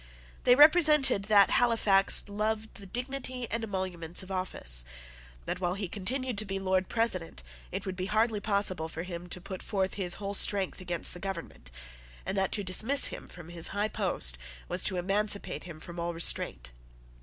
[0.45, 4.83] They represented that Halifax loved the dignity and emoluments of office,
[5.45, 9.27] that, while he continued to be Lord President, it would be hardly possible for him
[9.29, 11.69] to put forth his whole strength against the government,
[12.25, 16.15] and that to dismiss him from his high post was to emancipate him from all
[16.15, 16.71] restraint.